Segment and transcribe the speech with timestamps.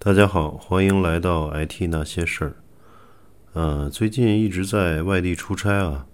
[0.00, 2.56] 大家好，欢迎来到 IT 那些事儿。
[3.54, 6.06] 呃，最近一直在外地出差啊，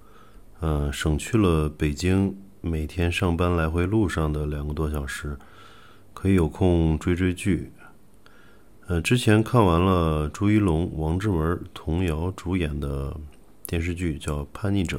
[0.60, 5.36] 呃，省去了北京每天上班来回路上的两个多小时，
[6.15, 7.73] 可以有空追追剧。
[8.86, 13.14] 呃，之前看完了朱一龙、王志文、童瑶主演的
[13.66, 14.96] 电视剧，叫《叛逆者》。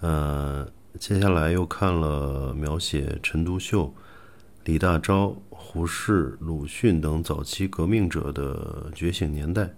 [0.00, 0.66] 呃，
[0.98, 3.92] 接下来又看了描写陈独秀、
[4.68, 5.34] 李大钊。
[5.48, 9.70] 胡适、鲁迅等早期革命者的觉醒年代。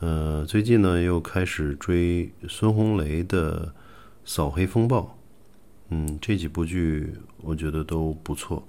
[0.00, 3.66] 呃，最近呢又开始追孙红雷的
[4.26, 5.00] 《扫黑风暴》。
[5.88, 8.68] 嗯，这几部剧我觉得都不错，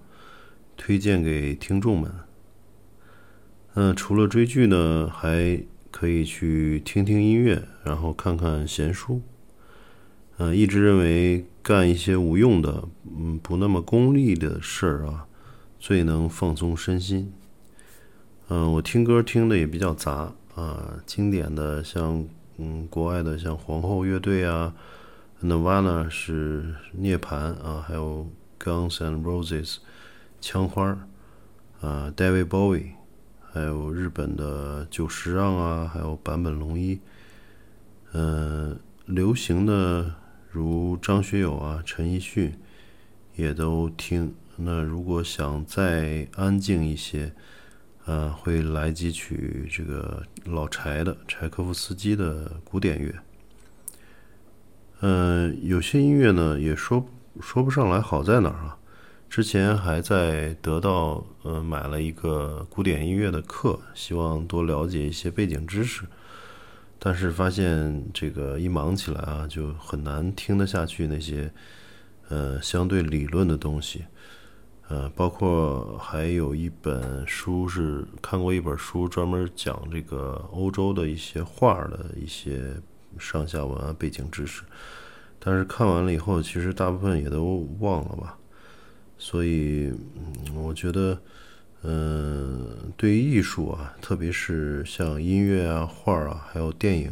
[0.78, 2.10] 推荐给听众们。
[3.74, 9.22] 嗯，除了追剧呢，还可以去听听音乐，然后看看闲书。
[10.40, 12.84] 嗯，一直认为干一些无用的、
[13.16, 15.28] 嗯不那么功利的事儿啊。
[15.80, 17.32] 最能放松身心。
[18.50, 22.26] 嗯，我听歌听的也比较杂啊，经典的像
[22.58, 24.74] 嗯国外的像皇后乐队啊
[25.42, 28.28] ，Nirvana 是涅槃啊，还有
[28.60, 29.78] Guns and Roses
[30.42, 30.98] 枪花儿
[31.80, 32.88] 啊，David Bowie，
[33.54, 37.00] 还有日本的久石让啊，还有坂本龙一。
[38.12, 40.14] 嗯，流行的
[40.52, 42.54] 如张学友啊、陈奕迅
[43.36, 44.34] 也都听。
[44.56, 47.32] 那如果想再安静一些，
[48.06, 53.14] 呃，会来几曲这个老柴的柴可夫斯基的古典乐。
[55.02, 57.08] 嗯，有些音乐呢也说
[57.40, 58.78] 说不上来好在哪儿啊。
[59.30, 66.04] 之前还在得到呃买了一个古典音乐的课，希望多了解一些背景知识，
[67.00, 71.50] 但是发现这个一忙起来啊，就很难听得下去那些
[72.28, 74.04] 呃相对理论的东西。
[74.90, 82.74] 呃，包括还有一本书是看过一本书，专门讲这个欧洲的一些画的一些
[83.18, 84.64] 上下文啊、背景知识。
[85.38, 88.38] 但是看完了以后，其实大部分也都忘了吧。
[89.20, 91.22] 所以，嗯我觉得，
[91.84, 97.12] 嗯，对于艺术啊，特别是像音乐啊、画啊，还有电影，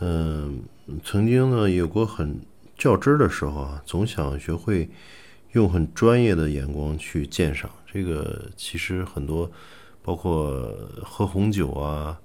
[0.00, 0.62] 嗯，
[1.04, 2.40] 曾经呢有过很
[2.76, 4.88] 较真儿的时候啊，总想学会。
[5.52, 9.50] 用很专业的眼光去鉴赏这个，其实很多，
[10.00, 10.72] 包括
[11.02, 12.16] 喝红酒啊、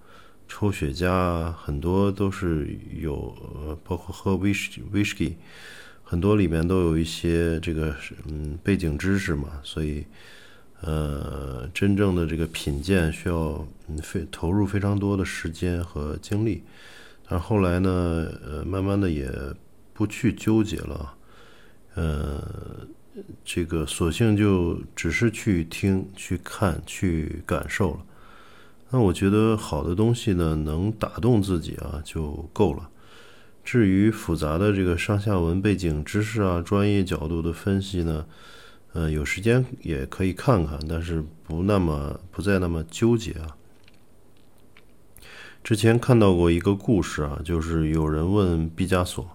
[0.48, 3.36] 抽雪茄啊，很多都是有，
[3.84, 5.38] 包括喝威士威士忌，
[6.04, 7.96] 很多里面都有一些这个
[8.28, 10.06] 嗯背景知识嘛，所以
[10.82, 13.68] 呃，真正的这个品鉴需要
[14.04, 16.64] 非投入非常多的时间和精力，
[17.28, 19.32] 但后来呢，呃，慢慢的也
[19.94, 21.14] 不去纠结了，
[21.96, 22.88] 呃。
[23.46, 28.00] 这个索性就只是去听、去看、去感受了。
[28.90, 32.90] 那我觉得好的东西呢，能打动自己啊，就够了。
[33.64, 38.26] 至于复杂的这个上下文背景知识啊、专业角度的分析呢，
[38.96, 43.58] 呃，有时间也可以看看，但是不那么不再那么纠结啊。
[45.62, 49.28] 之前看到过一个故事啊，就是有人问毕加索。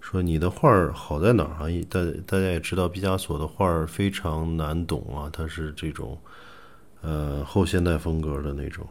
[0.00, 1.66] 说你的画好在哪儿啊？
[1.90, 6.18] 大大家也知道，毕加索的画非常难懂啊，它是这种
[7.02, 8.86] 呃后现代风格的那种，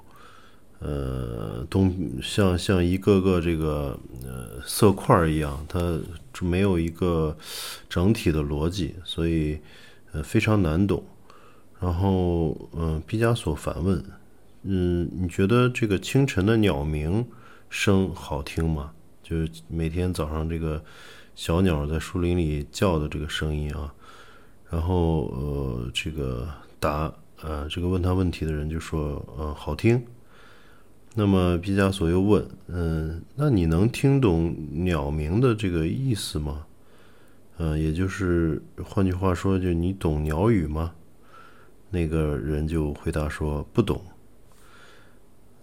[0.80, 3.98] 呃东像像一个个这个
[4.66, 6.00] 色块一样，它
[6.42, 7.36] 没有一个
[7.90, 9.60] 整体的逻辑，所以
[10.12, 11.04] 呃非常难懂。
[11.80, 14.04] 然后嗯，毕加索反问，
[14.64, 17.26] 嗯，你觉得这个清晨的鸟鸣
[17.70, 18.92] 声好听吗？
[19.22, 20.84] 就是每天早上这个
[21.36, 23.94] 小鸟在树林里叫的这个声音啊，
[24.70, 26.48] 然后呃，这个
[26.80, 30.02] 答呃，这个问他问题的人就说呃好听。
[31.14, 36.66] 那么毕加索又问，嗯，那你能听懂鸟鸣的这个意思吗？
[37.58, 40.94] 嗯，也就是换句话说，就你懂鸟语吗？
[41.92, 44.02] 那个人就回答说不懂。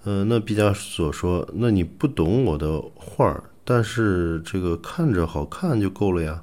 [0.04, 3.42] 嗯，那毕加索说，那你不懂我的画儿。
[3.64, 6.42] 但是这个看着好看就够了呀，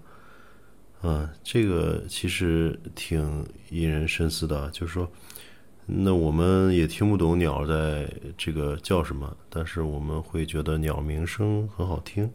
[1.01, 4.69] 啊，这个其实挺引人深思的。
[4.71, 5.09] 就是说，
[5.89, 12.29] 那我们也听不懂鸟在这个叫什么，但是我们会觉得鸟鸣声很好听。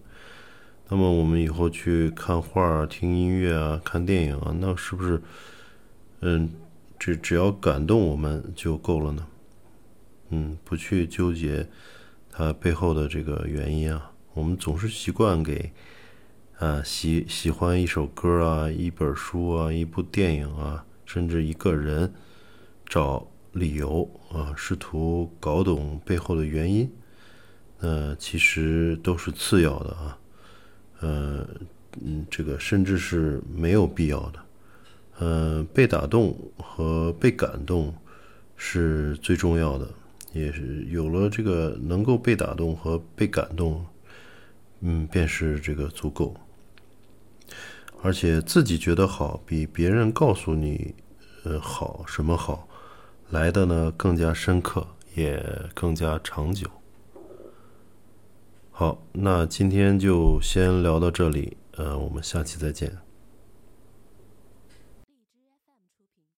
[0.89, 5.21] 那么我们以后去看画、听音乐啊、看电影啊，那是不是，
[6.21, 6.51] 嗯，
[6.99, 9.27] 只只要感动我们就够了呢？
[10.31, 11.69] 嗯，不去纠结
[12.31, 14.13] 它背后的这个原因啊。
[14.33, 15.71] 我们总是习惯给，
[16.59, 22.13] 啊喜喜欢一首歌啊，一本书啊，一部电影啊，甚至一个人，
[22.87, 26.91] 找理由啊，试图搞懂背后的原因，
[27.79, 30.19] 那其实都是次要的啊。
[31.01, 31.47] 呃，
[32.01, 34.39] 嗯，这个甚至是没有必要的。
[35.21, 37.95] 嗯，被打动和被感动
[38.57, 39.89] 是最重要的，
[40.33, 43.85] 也是有了这个能够被打动和被感动，
[44.81, 46.35] 嗯，便是这个足够。
[48.03, 50.95] 而且自己觉得好，比别人告诉你，
[51.45, 52.67] 呃，好什么好，
[53.33, 55.43] 来的呢更加深刻，也
[55.75, 56.69] 更加长久。
[58.71, 62.95] 好，那今天就先聊到这里，呃，我们下期再见。